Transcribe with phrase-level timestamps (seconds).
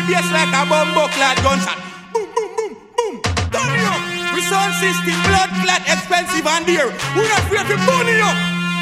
[0.00, 1.78] the bass like a bumbo clad gunshot.
[2.12, 3.14] Boom, boom, boom, boom.
[3.52, 4.00] Turn it up.
[4.34, 6.86] We sound system, blood clot, expensive and dear.
[7.16, 8.36] We not afraid to it up.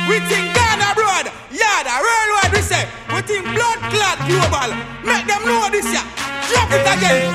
[0.08, 2.84] We think God abroad, yada, worldwide we say.
[3.12, 4.70] We think blood clot global.
[5.04, 6.02] Make them know this ya.
[6.48, 7.28] Drop it again.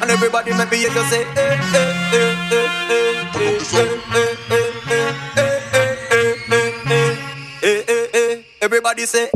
[0.00, 1.83] And everybody make me hear you say eh, eh, eh.
[8.96, 9.28] Everybody say.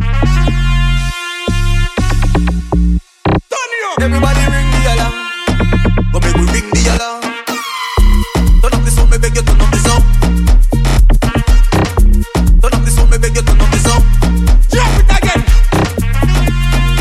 [3.51, 3.99] Turn it up.
[4.01, 5.15] Everybody ring the alarm.
[6.12, 7.23] Go make we ring the alarm.
[8.63, 10.05] Turn up the sound, me beg you turn up the sound.
[12.63, 14.05] Turn up the sound, me beg you turn up the sound.
[14.71, 15.43] Drop it again.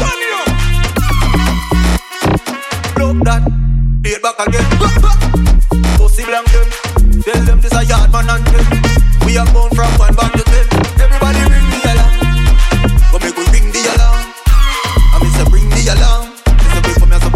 [0.01, 0.49] Turn it up.
[2.95, 3.43] Blow that,
[4.01, 4.66] play it back again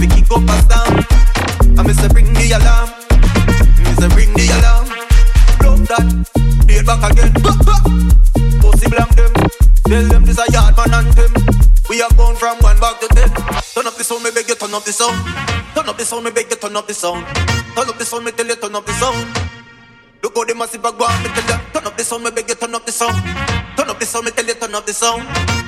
[0.02, 2.90] a a pick it up and down I miss a bring the alarm
[3.86, 4.88] Miss a ring the alarm
[5.60, 6.08] Blow that,
[6.70, 7.34] it back again
[8.62, 9.34] Pussy blank them
[9.86, 11.32] Tell them this a yard man them
[11.90, 13.30] We are born from one back to ten
[13.74, 15.18] Turn up the sound, me beg you turn up the sound
[15.76, 17.26] Turn up the sound, me beg you turn up the sound
[17.76, 19.28] Turn up the sound, me tell you turn up the sound
[20.24, 22.50] Look how the massive bag one, me tell you Turn up the sound, me beg
[22.50, 23.18] you turn up the sound
[23.78, 25.24] Turn up the sound, me tell you turn up the sound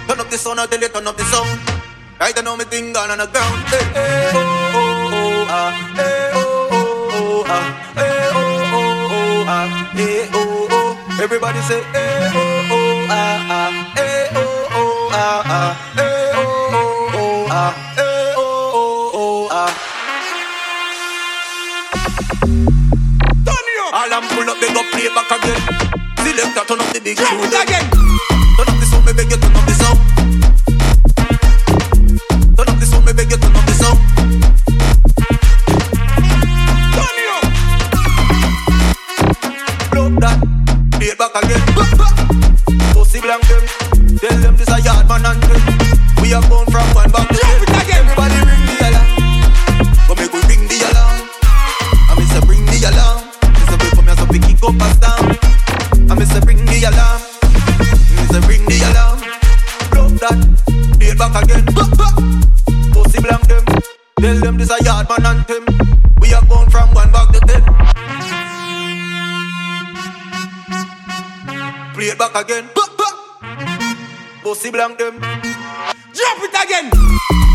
[0.07, 1.82] Turn up the sound, I tell you turn up the sound
[2.23, 4.39] Right now me thing gone on the ground hey, hey, oh,
[4.71, 7.67] oh, oh, ah, hey, oh, oh, oh, ah,
[7.99, 11.21] hey, oh, oh, oh, ah, hey, oh, oh.
[11.21, 14.39] Everybody say hey, oh, oh, ah, ah, hey, oh,
[14.71, 19.71] oh, ah, ah, hey, oh, oh, oh, ah, hey, oh, oh, oh, ah.
[23.43, 23.91] Turn it up.
[23.99, 25.59] All I'm pull up, they go play back again.
[26.23, 27.83] Selector, turn up the big tune again.
[27.91, 29.99] Turn up the sound, you turn up the sound.
[41.03, 41.61] Play it back again.
[42.93, 43.63] Pussy blank them,
[44.17, 45.61] tell them this a yard man and them.
[46.21, 47.59] We are born from one back to ten.
[47.91, 49.09] Everybody ring the alarm.
[50.07, 51.27] Go make we ring the alarm.
[52.07, 53.19] I miss a bring the alarm.
[53.51, 55.23] Miss a wait for me as a pick it up and down.
[56.09, 57.21] I miss a bring the alarm.
[58.15, 59.19] Miss a bring the alarm.
[59.91, 60.39] Blow that,
[60.99, 61.65] play it back again.
[62.93, 63.65] Pussy blank them,
[64.19, 65.63] tell them this a yard man and them.
[66.21, 67.92] We are born from one back to ten.
[72.03, 72.69] Play it back again.
[74.41, 75.21] Pussy blank them.
[75.21, 77.52] Drop it again.